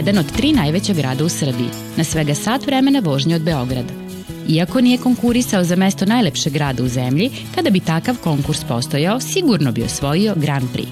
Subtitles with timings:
[0.00, 3.92] je jedan od tri najveća grada u Srbiji, na svega sat vremena vožnje od Beograda.
[4.48, 9.72] Iako nije konkurisao za mesto najlepšeg grada u zemlji, kada bi takav konkurs postojao, sigurno
[9.72, 10.88] bi osvojio Grand Prix.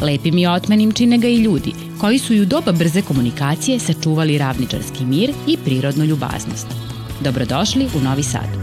[0.00, 4.38] Lepim i otmenim čine ga i ljudi, koji su i u doba brze komunikacije sačuvali
[4.38, 6.66] ravničarski mir i prirodnu ljubaznost.
[7.20, 8.59] Dobrodošli u Novi Sad.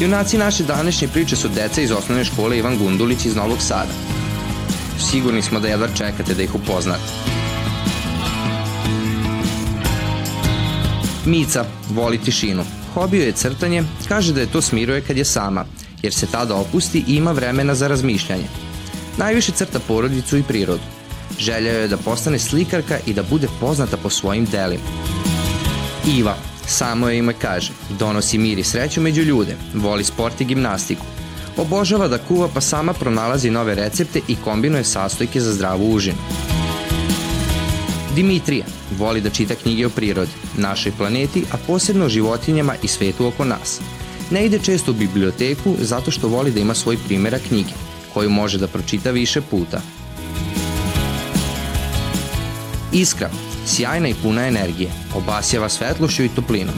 [0.00, 3.92] Junaci naše današnje priče su deca iz osnovne škole Ivan Gundulić iz Novog Sada.
[5.10, 7.02] Sigurni smo da jedva čekate da ih upoznate.
[11.24, 12.64] Mica voli tišinu.
[12.94, 15.64] Hobio je crtanje, kaže da je to smiruje kad je sama,
[16.02, 18.48] jer se tada opusti i ima vremena za razmišljanje.
[19.18, 20.82] Najviše crta porodicu i prirodu.
[21.38, 24.84] Želja je da postane slikarka i da bude poznata po svojim delima.
[26.06, 31.04] Iva, Samo je ime kaže, donosi mir i sreću među ljude, voli sport i gimnastiku.
[31.56, 36.18] Obožava da kuva pa sama pronalazi nove recepte i kombinuje sastojke za zdravu užinu.
[38.14, 38.64] Dimitrija
[38.98, 43.44] voli da čita knjige o prirodi, našoj planeti, a posebno o životinjama i svetu oko
[43.44, 43.80] nas.
[44.30, 47.72] Ne ide često u biblioteku zato što voli da ima svoj primjera knjige,
[48.14, 49.80] koju može da pročita više puta.
[52.92, 53.30] Iskra
[53.66, 56.74] sjajna i puna energije, obasjava svetlošću i toplinom.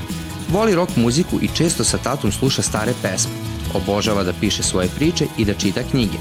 [0.48, 3.32] Voli rock muziku i često sa tatom sluša stare pesme.
[3.74, 6.18] Obožava da piše svoje priče i da čita knjige.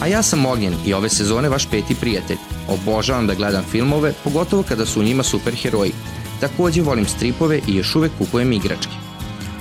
[0.00, 2.36] A ja sam Ognjen i ove sezone vaš peti prijatelj.
[2.68, 5.92] Obožavam da gledam filmove, pogotovo kada su u njima superheroji.
[6.40, 8.92] Takođe volim stripove i još uvek kupujem igračke.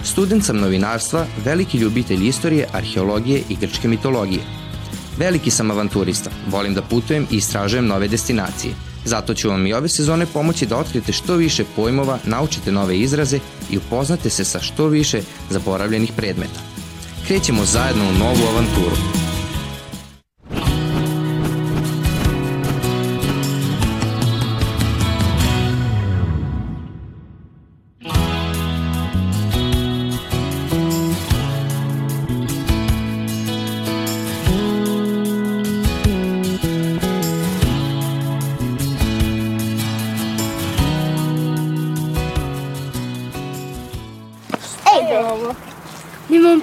[0.03, 4.41] Student sam novinarstva, veliki ljubitelj istorije, arheologije i grčke mitologije–
[5.17, 8.73] Veliki sam avanturista, volim da putujem i istražujem nove destinacije.
[9.05, 13.39] Zato ću vam i ove sezone pomoći da otkrijete što više pojmova, naučite nove izraze
[13.71, 16.59] i upoznate se sa što više zaboravljenih predmeta.
[17.27, 19.22] Krećemo zajedno u novu avanturu.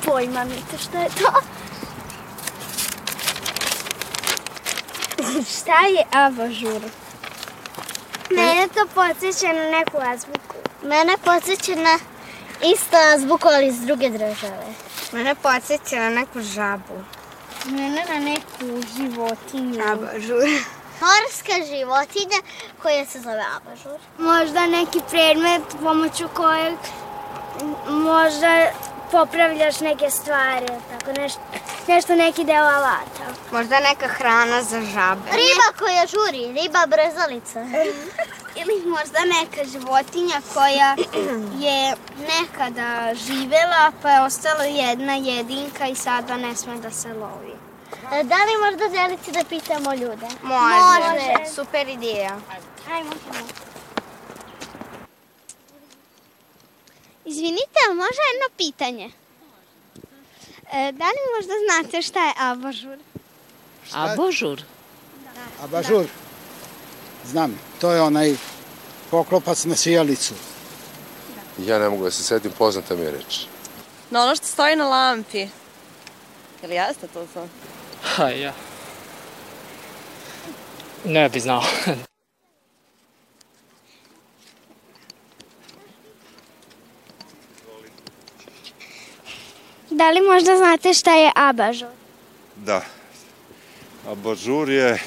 [0.05, 1.33] Pojma niti šta je to.
[5.57, 6.83] šta je abažur?
[8.31, 10.57] Mene to podsjeća na neku azbuku.
[10.83, 11.99] Mene podsjeća na
[12.73, 14.75] isto azbuku, ali iz druge države.
[15.13, 17.05] Mene podsjeća na neku žabu.
[17.65, 19.83] Mene na neku životinju.
[19.93, 20.49] Abažur.
[21.01, 22.41] Morska životinja
[22.83, 23.99] koja se zove abažur.
[24.19, 26.75] Možda neki predmet pomoću kojeg
[27.87, 28.71] možda
[29.11, 31.41] popravljaš neke stvari, tako nešto,
[31.89, 33.27] nešto neki deo alata.
[33.53, 35.31] Možda neka hrana za žabe.
[35.31, 37.61] Riba koja žuri, riba brezalica.
[38.61, 40.97] Ili možda neka životinja koja
[41.59, 47.55] je nekada živela pa je ostala jedna jedinka i sada ne sme da se lovi.
[48.13, 50.27] E, da li možda želite da pitamo ljude?
[50.43, 51.11] Može.
[51.11, 51.55] Može.
[51.55, 52.37] Super ideja.
[52.93, 53.49] Ajmo, možemo.
[57.25, 59.11] Izvinite, može jedno pitanje?
[60.73, 62.99] E, da li možda znate šta je abažur?
[63.87, 63.99] Šta?
[63.99, 64.63] Abažur?
[65.25, 65.65] Da.
[65.65, 66.07] Abažur?
[67.25, 68.35] Znam, to je onaj
[69.11, 70.35] poklopac na sijalicu.
[71.59, 73.47] Ja ne mogu da se setim, poznata mi je reč.
[74.11, 75.49] No ono što stoji na lampi.
[76.63, 77.49] Ili jeste to to?
[78.03, 78.53] Ha, ja.
[81.05, 81.63] Ne bi znao.
[90.01, 91.89] Da li možda znate šta je abažur?
[92.57, 92.83] Da.
[94.09, 95.03] Abažur je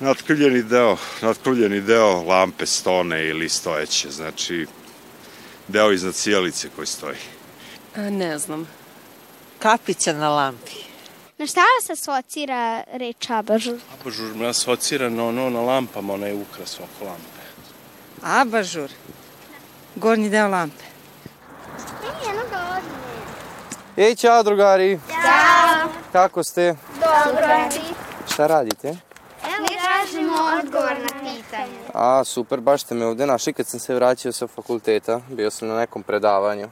[0.00, 4.66] natkrljeni deo, natkrljeni deo lampe stone ili stojeće, znači
[5.68, 7.16] deo iznad cijelice koji stoji.
[7.96, 8.68] A, ne znam.
[9.58, 10.76] Kapića na lampi.
[11.38, 13.78] Na šta vas asocira reč abažur?
[14.00, 17.42] Abažur me asocira na ono na lampama, onaj ukras oko lampe.
[18.22, 18.90] Abažur?
[19.96, 20.84] Gornji deo lampe.
[22.26, 23.04] Jedno dolazi.
[23.96, 25.00] Ej, čao drugari!
[25.10, 25.88] Ćao!
[26.12, 26.74] Kako ste?
[26.94, 27.46] Dobro.
[28.28, 28.88] Šta radite?
[28.88, 31.78] Evo, mi tražimo odgovor na pitanje.
[31.94, 35.20] A, super, baš ste me ovde našli kad sam se vraćao sa fakulteta.
[35.28, 36.68] Bio sam na nekom predavanju.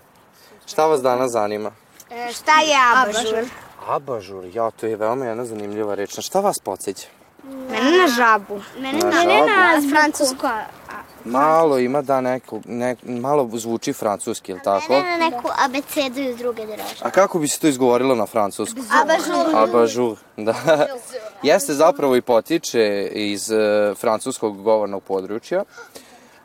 [0.67, 1.71] Šta vas danas zanima?
[2.11, 3.45] E, šta je abažur?
[3.89, 6.17] Abažur, ja, to je veoma jedna zanimljiva reč.
[6.17, 7.07] Na šta vas podsjeća?
[7.45, 8.61] Mene na žabu.
[8.79, 9.49] Mene Na na, mene žabu.
[9.49, 10.49] na francusko
[11.25, 14.93] Malo ima da neko, ne, malo zvuči francuski, je li tako?
[14.93, 16.91] Ne na neku abecedu iz druge države.
[17.03, 18.85] A kako bi se to izgovorilo na francuskom?
[19.03, 19.57] Abažur.
[19.57, 20.55] Abažur, da.
[21.43, 25.65] Jeste zapravo i potiče iz e, francuskog govornog područja.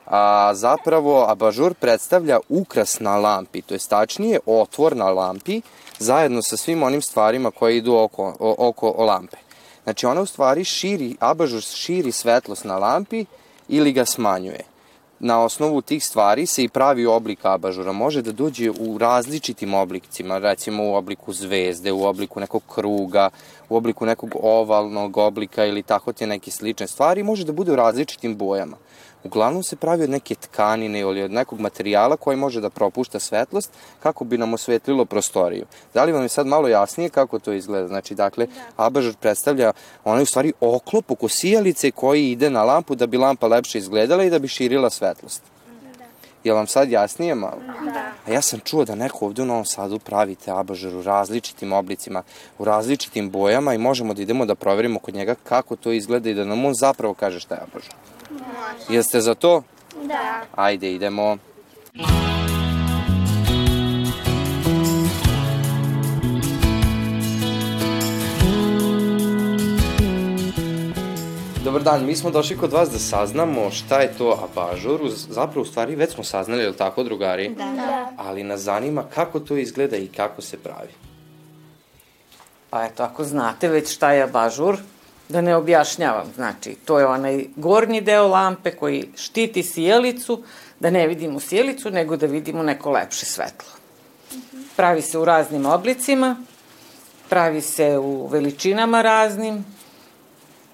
[0.06, 5.62] A zapravo abažur predstavlja ukras na lampi, to je tačnije otvor na lampi
[6.00, 9.38] zajedno sa svim onim stvarima koje idu oko, o, oko lampe.
[9.84, 13.26] Znači ona u stvari širi, abažur širi svetlost na lampi
[13.70, 14.64] ili ga smanjuje.
[15.20, 17.92] Na osnovu tih stvari se i pravi oblik abažura.
[17.92, 23.30] Može da dođe u različitim oblicima, recimo u obliku zvezde, u obliku nekog kruga,
[23.70, 27.24] u obliku nekog ovalnog oblika ili tako te neke slične stvari.
[27.24, 28.78] Može da bude u različitim bojama.
[29.24, 33.72] Uglavnom se pravi od neke tkanine ili od nekog materijala koji može da propušta svetlost
[34.00, 35.66] kako bi nam osvetlilo prostoriju.
[35.94, 37.88] Da li vam je sad malo jasnije kako to izgleda?
[37.88, 38.86] Znači, dakle, da.
[38.86, 39.74] abažur predstavlja
[40.04, 44.24] onaj u stvari oklop oko sijalice koji ide na lampu da bi lampa lepše izgledala
[44.24, 45.57] i da bi širila svetlost.
[46.48, 46.52] Da.
[46.52, 47.62] Je vam sad jasnije malo?
[47.94, 48.12] Da.
[48.26, 52.24] A ja sam čuo da neko ovde u Novom Sadu pravite abažur u različitim oblicima,
[52.58, 56.34] u različitim bojama i možemo da idemo da proverimo kod njega kako to izgleda i
[56.34, 57.94] da nam on zapravo kaže šta je abažur.
[58.32, 58.98] Može.
[58.98, 59.64] Jeste za to?
[60.04, 60.42] Da.
[60.56, 61.38] Ajde, idemo.
[71.68, 75.02] Dobar dan, mi smo došli kod vas da saznamo šta je to abažur.
[75.30, 77.50] Zapravo, u stvari, već smo saznali, je li tako, drugari?
[77.50, 77.66] Da.
[77.76, 78.12] da.
[78.18, 80.90] Ali nas zanima kako to izgleda i kako se pravi.
[82.70, 84.78] Pa eto, ako znate već šta je abažur,
[85.30, 90.44] Da ne objašnjavam, znači, to je onaj gornji deo lampe koji štiti sjelicu,
[90.80, 93.70] da ne vidimo sjelicu, nego da vidimo neko lepše svetlo.
[94.76, 96.36] Pravi se u raznim oblicima,
[97.30, 99.66] pravi se u veličinama raznim,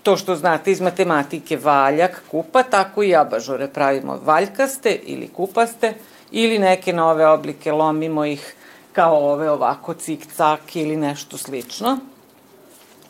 [0.04, 5.94] to što znate iz matematike valjak, kupa, tako i abažure pravimo valjkaste ili kupaste,
[6.32, 8.56] ili neke nove oblike, lomimo ih
[8.94, 11.98] kao ove ovako cik-cak ili nešto slično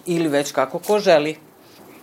[0.06, 1.32] ili već kako ko želi.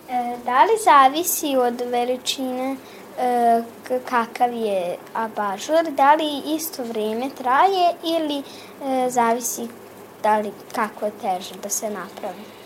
[0.09, 2.75] E, da li zavisi od veličine
[3.19, 3.61] e,
[4.05, 9.67] kakav je abažur, da li isto vreme traje ili e, zavisi
[10.23, 12.60] da li kako je teže da se napravi?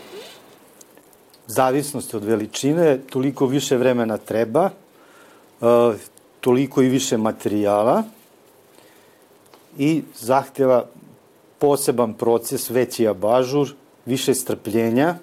[1.46, 4.70] Zavisnosti od veličine, toliko više vremena treba,
[6.40, 8.02] toliko i više materijala
[9.78, 10.84] i zahteva
[11.58, 13.74] poseban proces, veći abažur,
[14.06, 15.14] više strpljenja,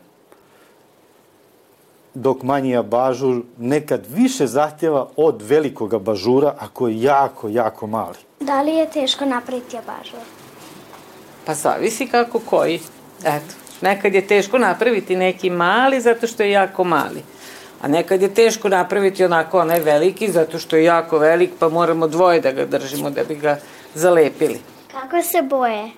[2.14, 8.18] dok manji abažur nekad više zahtjeva od velikog abažura ako je jako, jako mali.
[8.40, 10.20] Da li je teško napraviti abažur?
[11.46, 12.80] Pa zavisi kako koji.
[13.24, 17.24] Eto, nekad je teško napraviti neki mali zato što je jako mali.
[17.82, 22.08] A nekad je teško napraviti onako onaj veliki zato što je jako velik pa moramo
[22.08, 23.58] dvoje da ga držimo da bi ga
[23.96, 24.60] zalepili.
[24.92, 25.92] Kako se boje?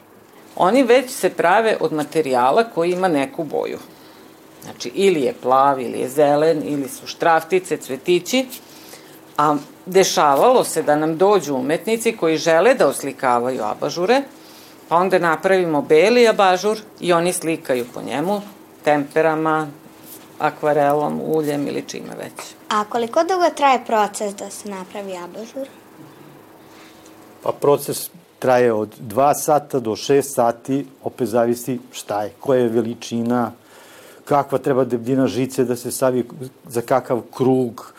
[0.55, 3.79] Oni već se prave od materijala koji ima neku boju.
[4.63, 8.45] Znači, ili je plav, ili je zelen, ili su štraftice, cvetići,
[9.37, 14.21] a dešavalo se da nam dođu umetnici koji žele da oslikavaju abažure,
[14.89, 18.41] pa onda napravimo beli abažur i oni slikaju po njemu
[18.83, 19.67] temperama,
[20.39, 22.55] akvarelom, uljem ili čime već.
[22.69, 25.67] A koliko dugo traje proces da se napravi abažur?
[27.43, 32.69] Pa proces traje od 2 sata do 6 sati, opet zavisi šta je, koja je
[32.69, 33.51] veličina,
[34.25, 36.25] kakva treba debljina žice da se stavi
[36.67, 37.95] za kakav krug, e,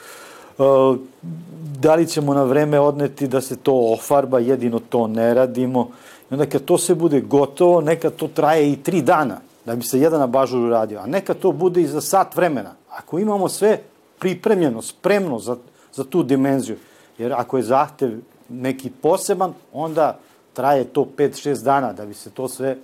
[1.80, 5.88] da li ćemo na vreme odneti da se to ofarba, jedino to ne radimo.
[6.30, 9.82] I onda kad to se bude gotovo, neka to traje i tri dana da bi
[9.82, 12.74] se jedan abažur uradio, a neka to bude i za sat vremena.
[12.90, 13.80] Ako imamo sve
[14.18, 15.56] pripremljeno, spremno za,
[15.92, 16.76] za tu dimenziju,
[17.18, 18.10] jer ako je zahtev
[18.48, 20.18] neki poseban, onda
[20.52, 22.76] traje to 5-6 dana da bi se to sve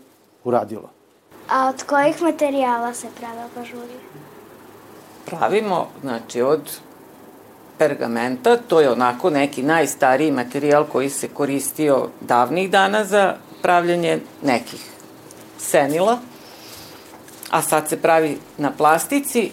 [0.45, 0.91] uradilo.
[1.49, 3.99] A od kojih materijala se prave abažuri?
[5.27, 6.61] Pravimo, znači, od
[7.83, 14.81] pergamenta, to je onako neki najstariji materijal koji se koristio davnih dana za pravljanje nekih
[15.59, 16.19] senila,
[17.51, 19.51] a sad se pravi na plastici,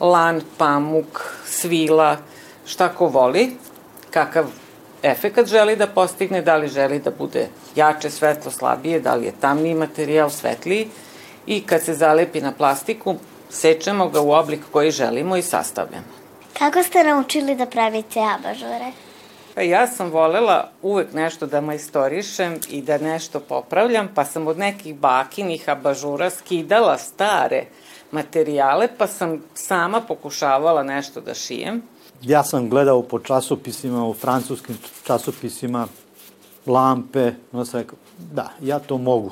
[0.00, 2.16] lan, pamuk, svila,
[2.66, 3.56] šta ko voli,
[4.10, 4.44] kakav
[5.02, 9.32] efekat želi da postigne, da li želi da bude jače svetlo, slabije, da li je
[9.40, 10.88] tamniji materijal, svetliji
[11.46, 13.16] i kad se zalepi na plastiku,
[13.50, 16.27] sečemo ga u oblik koji želimo i sastavljamo.
[16.58, 18.92] Kako ste naučili da pravite abažure?
[19.54, 24.58] Pa ja sam volela uvek nešto da majstorišem i da nešto popravljam, pa sam od
[24.58, 27.64] nekih bakinih abažura skidala stare
[28.12, 31.82] materijale, pa sam sama pokušavala nešto da šijem.
[32.22, 35.86] ja sam gledao po časopisima, u francuskim časopisima,
[36.66, 39.30] lampe, onda sam rekao, da, ja to mogu.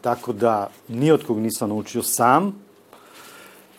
[0.00, 2.63] Tako da, ni od kog nisam naučio sam,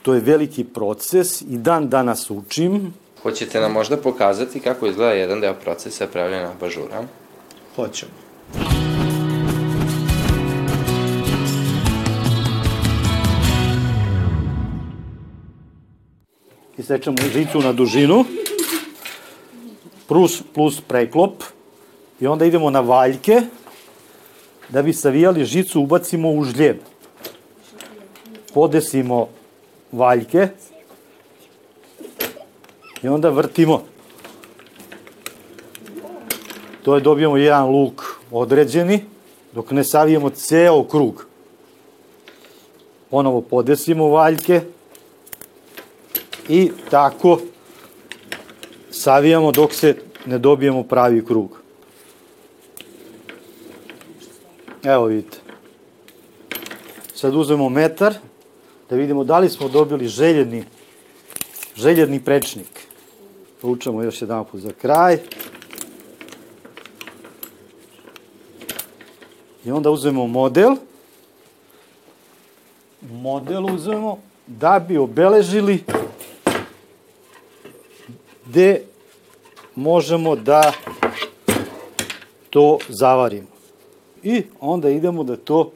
[0.06, 2.94] to je veliki proces i dan danas učim.
[3.22, 7.04] Hoćete nam možda pokazati kako izgleda jedan deo procesa pravljena bažura?
[7.76, 8.12] Hoćemo.
[16.78, 18.26] Isečemo žicu na dužinu,
[20.08, 21.44] plus, plus preklop,
[22.20, 23.42] i onda idemo na valjke,
[24.70, 26.78] da bi savijali žicu ubacimo u žljeb.
[28.54, 29.28] Podesimo
[29.92, 30.48] valjke
[33.04, 33.84] i onda vrtimo.
[36.84, 38.02] To je dobijemo jedan luk
[38.32, 39.06] određeni,
[39.52, 41.26] dok ne savijemo ceo krug.
[43.10, 44.62] Ponovo podesimo valjke
[46.50, 47.40] i tako
[48.92, 51.60] savijamo dok se ne dobijemo pravi krug.
[54.84, 55.38] Evo vidite.
[57.14, 58.14] Sad uzmemo metar
[58.90, 60.64] da vidimo da li smo dobili željeni,
[61.76, 62.88] željeni prečnik.
[63.62, 65.18] Učemo još jedan put za kraj.
[69.66, 70.76] I onda uzmemo model.
[73.02, 75.84] Model uzmemo da bi obeležili
[78.46, 78.82] gde
[79.76, 80.74] možemo da
[82.50, 83.48] to zavarimo.
[84.24, 85.72] I onda idemo da to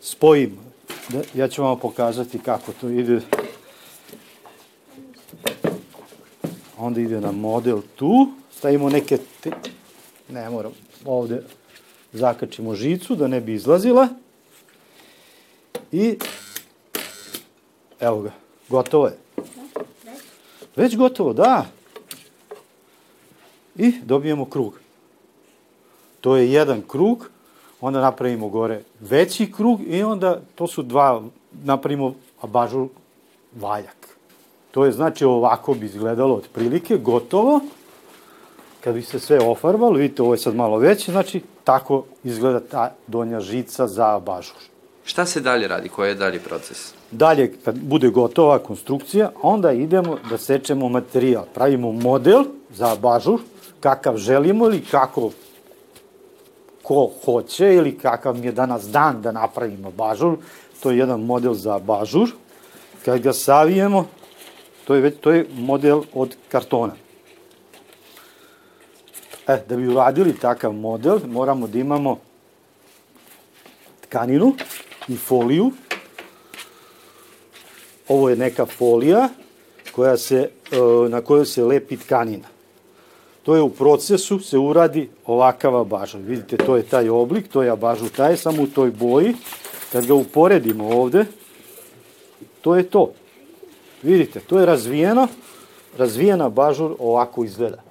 [0.00, 0.71] spojimo.
[1.08, 3.20] Da, ja ću vam pokazati kako to ide.
[6.78, 9.50] Onda ide na model tu, stavimo neke, te,
[10.28, 10.72] ne moram,
[11.04, 11.42] ovde
[12.12, 14.08] zakačimo žicu da ne bi izlazila.
[15.92, 16.18] I
[18.00, 18.32] evo ga,
[18.68, 19.18] gotovo je.
[20.76, 21.66] Već gotovo, da.
[23.76, 24.80] I dobijemo krug.
[26.20, 27.30] To je jedan krug,
[27.82, 31.22] onda napravimo gore veći krug i onda to su dva,
[31.64, 32.86] napravimo abažur
[33.60, 34.08] valjak.
[34.70, 37.60] To je znači ovako bi izgledalo otprilike, gotovo.
[38.80, 42.94] Kad bi se sve ofarbalo, vidite ovo je sad malo veće, znači tako izgleda ta
[43.06, 44.56] donja žica za abažur.
[45.04, 45.88] Šta se dalje radi?
[45.88, 46.94] Koji je dalji proces?
[47.10, 51.44] Dalje, kad bude gotova konstrukcija, onda idemo da sečemo materijal.
[51.54, 53.40] Pravimo model za abažur,
[53.80, 55.30] kakav želimo ili kako
[56.92, 60.36] ko hoće ili kakav mi je danas dan da napravimo bažur.
[60.80, 62.28] To je jedan model za bažur.
[63.04, 64.06] Kad ga savijemo,
[64.84, 66.92] to je, već, to je model od kartona.
[69.48, 72.18] E, da bi uradili takav model, moramo da imamo
[74.00, 74.52] tkaninu
[75.08, 75.72] i foliju.
[78.08, 79.28] Ovo je neka folija
[79.92, 82.51] koja se, e, na kojoj se lepi tkanina.
[83.42, 86.20] To je u procesu, se uradi ovakav abažur.
[86.20, 89.34] Vidite, to je taj oblik, to je abažur taj, samo u toj boji.
[89.92, 91.24] Kad ga uporedimo ovde,
[92.60, 93.12] to je to.
[94.02, 95.28] Vidite, to je razvijeno,
[95.98, 97.82] razvijena bažur ovako izgleda.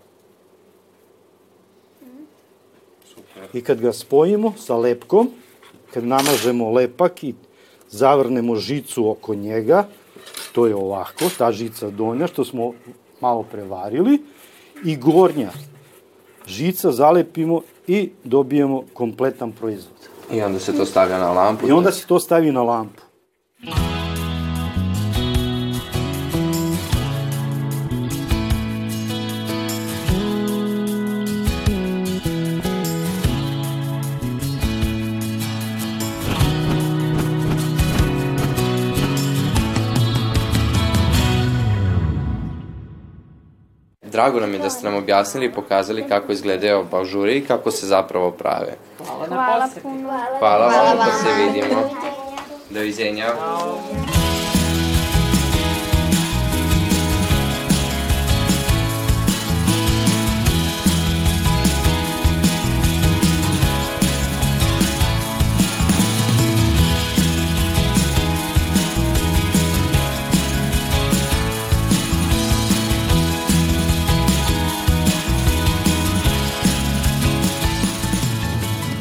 [3.54, 5.30] I kad ga spojimo sa lepkom,
[5.94, 7.36] kad namažemo lepak i
[7.90, 9.88] zavrnemo žicu oko njega,
[10.52, 12.74] to je ovako, ta žica donja što smo
[13.22, 14.20] malo prevarili,
[14.84, 15.52] i gornja
[16.48, 19.96] žica zalepimo i dobijemo kompletan proizvod.
[20.32, 21.68] I onda se to stavlja na lampu?
[21.68, 23.02] I onda se to stavi na lampu.
[44.22, 47.88] Drago nam je da ste nam objasnili i pokazali kako izgledaju bažure i kako se
[47.88, 48.78] zapravo prave.
[48.98, 49.88] Hvala na poseti.
[50.40, 51.82] Hvala, Hvala vam, pa se vidimo.
[52.70, 53.26] Doviđenja.
[53.26, 54.31] Doviđenja.